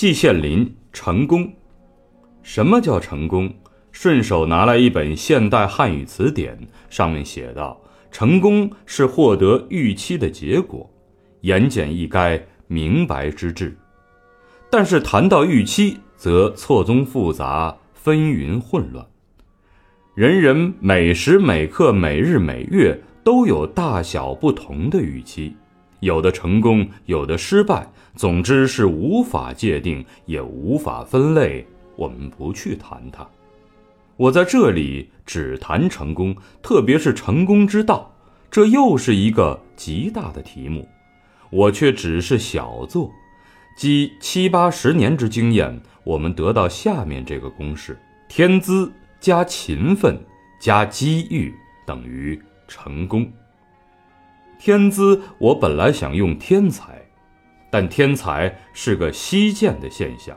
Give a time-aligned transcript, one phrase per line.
[0.00, 1.52] 季羡林成功。
[2.42, 3.52] 什么叫成功？
[3.92, 7.78] 顺手拿来一本现代汉语词典，上面写道
[8.10, 10.90] ：“成功是获得预期的结果。”
[11.42, 13.76] 言简意赅，明白之至。
[14.70, 19.06] 但是谈到预期，则错综复杂，纷纭混乱。
[20.14, 25.54] 人人每时每刻、每日每月都有大小不同的预期，
[26.00, 27.90] 有的成功，有的失败。
[28.16, 31.64] 总之是无法界定，也无法分类。
[31.96, 33.26] 我们不去谈它。
[34.16, 38.12] 我在这里只谈成功，特别是成功之道，
[38.50, 40.86] 这又是一个极大的题目。
[41.50, 43.10] 我却只是小做，
[43.76, 50.20] 积七八十年之经验，我们得到下面这个公式：天资加勤奋
[50.60, 51.54] 加机遇
[51.86, 52.38] 等于
[52.68, 53.30] 成功。
[54.60, 57.00] 天资，我本来想用天才。
[57.70, 60.36] 但天才是个稀见的现象，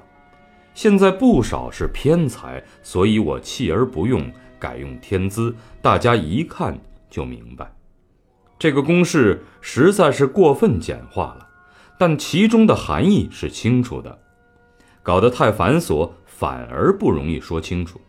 [0.74, 5.54] 现在不少是偏才，所以我弃而不用，改用天资。
[5.82, 7.70] 大家一看就明白，
[8.58, 11.50] 这个公式实在是过分简化了，
[12.00, 14.18] 但其中的含义是清楚的。
[15.02, 18.00] 搞得太繁琐，反而不容易说清楚。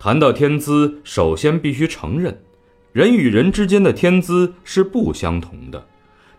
[0.00, 2.42] 谈到天资，首先必须承认，
[2.96, 5.86] 人与人之间的天资是不相同的。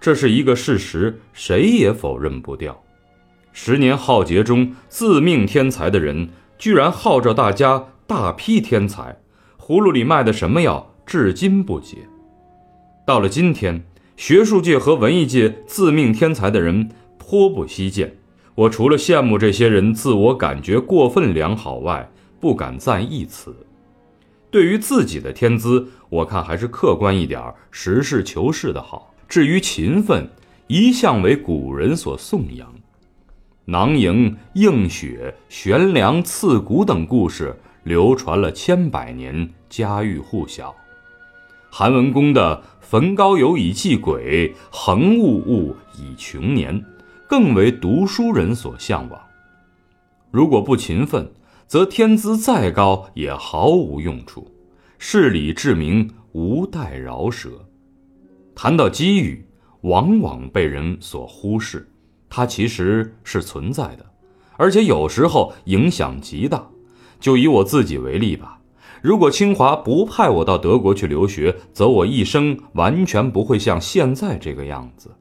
[0.01, 2.83] 这是一个事实，谁也否认不掉。
[3.53, 9.19] 十年浩劫中，自命天才的人居然号召大家大批天才，
[9.59, 11.97] 葫芦里卖的什么药，至今不解。
[13.05, 13.83] 到了今天，
[14.15, 18.17] 学术界和文艺界自命天才的人颇不稀见。
[18.55, 23.55] 我除了羡慕这些人自我感觉过分良好外，不敢赞一词。
[24.49, 29.13] 对于自己的天资，我看还是客观一点，实事求是的好。
[29.27, 30.29] 至于勤奋，
[30.67, 32.73] 一向为古人所颂扬。
[33.65, 37.53] 囊萤、映雪、悬梁刺股等故事
[37.83, 40.73] 流传了千百年，家喻户晓。
[41.69, 46.81] 韩文公的“焚高邮以祭鬼，恒物物以穷年”，
[47.27, 49.19] 更为读书人所向往。
[50.31, 51.29] 如果不勤奋，
[51.67, 54.49] 则天资再高也毫无用处，
[54.97, 57.67] 事理至明，无待饶舌。
[58.55, 59.45] 谈到机遇，
[59.81, 61.91] 往往被人所忽视，
[62.29, 64.05] 它其实是存在的，
[64.55, 66.65] 而且有时候影响极大。
[67.19, 68.61] 就以我自己为例吧，
[69.01, 75.11] 如果清华不派我到德国去留学，则我一生完全不会像现在这个样子。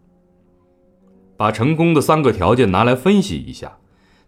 [1.36, 3.78] 把成功的三个条件拿来分析一下：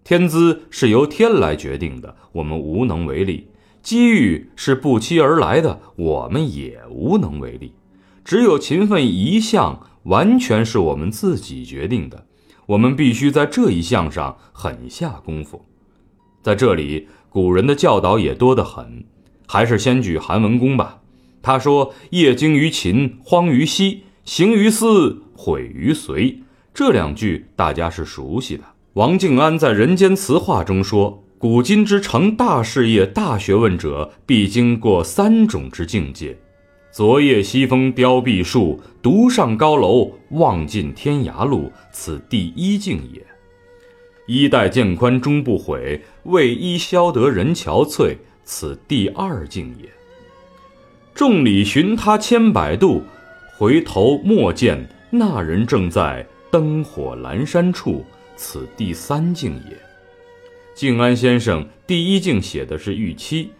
[0.08, 3.48] 天资是由天来决定的，我们无能为力；
[3.82, 7.74] 机遇是不期而来的，我们也无能为力。
[8.24, 12.24] 只有勤奋一项，完全是我们自己决定的。
[12.64, 15.66] 我们必须在这一项上狠下功夫。
[16.40, 19.04] 在这里，古人的教导也多得很。
[19.46, 21.02] 还是先举韩文公吧。
[21.42, 28.64] 他说：“业精于勤，荒于嬉，行于思，毁于随。”这两句大家是熟悉的。
[28.98, 36.36] 王敬安在《人间词话》中说：“古今之成大事业、大学问者，必经过三种之境界。”
[36.90, 41.70] 昨夜西风凋碧树，独上高楼，望尽天涯路。
[41.92, 43.24] 此第一境也。
[44.26, 48.16] 衣带渐宽终不悔，为伊消得人憔悴。
[48.42, 49.88] 此第二境也。
[51.14, 53.04] 众里寻他千百度，
[53.56, 58.04] 回头莫见那人正在灯火阑珊处。
[58.38, 59.76] 此第三境也。
[60.72, 63.50] 静安先生第一境写的是预期，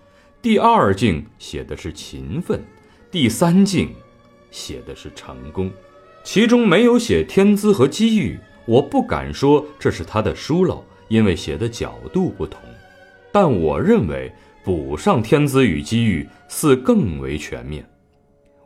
[0.41, 2.63] 第二境写的是勤奋。
[3.11, 3.91] 第三境，
[4.53, 5.69] 写的是成功，
[6.23, 8.39] 其中没有写天资和机遇。
[8.67, 12.61] 我不敢说这是他的疏漏，因为写的角度不同。
[13.33, 17.85] 但我认为补上天资与机遇，似更为全面。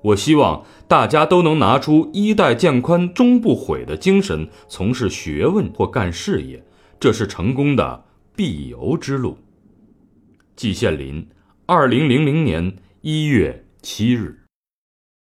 [0.03, 6.63] 我希望大家都能拿出衣带渐宽终不悔的精神，从事学问或干事业，
[7.01, 8.05] 这是成功的
[8.37, 9.39] 必由之路。
[10.54, 11.27] 季羡林，
[11.66, 13.65] 二零零零年一月。
[13.84, 14.41] 七日。